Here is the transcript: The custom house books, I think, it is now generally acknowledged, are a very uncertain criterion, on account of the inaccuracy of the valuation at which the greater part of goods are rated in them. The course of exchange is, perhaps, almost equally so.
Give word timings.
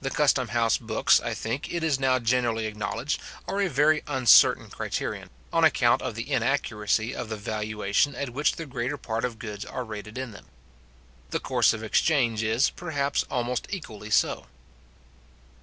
The 0.00 0.08
custom 0.08 0.48
house 0.48 0.78
books, 0.78 1.20
I 1.20 1.34
think, 1.34 1.70
it 1.74 1.84
is 1.84 2.00
now 2.00 2.18
generally 2.18 2.64
acknowledged, 2.64 3.20
are 3.46 3.60
a 3.60 3.68
very 3.68 4.02
uncertain 4.06 4.70
criterion, 4.70 5.28
on 5.52 5.62
account 5.62 6.00
of 6.00 6.14
the 6.14 6.32
inaccuracy 6.32 7.14
of 7.14 7.28
the 7.28 7.36
valuation 7.36 8.14
at 8.14 8.30
which 8.30 8.52
the 8.52 8.64
greater 8.64 8.96
part 8.96 9.26
of 9.26 9.38
goods 9.38 9.66
are 9.66 9.84
rated 9.84 10.16
in 10.16 10.30
them. 10.30 10.46
The 11.32 11.38
course 11.40 11.74
of 11.74 11.82
exchange 11.84 12.42
is, 12.42 12.70
perhaps, 12.70 13.24
almost 13.24 13.66
equally 13.70 14.08
so. 14.08 14.46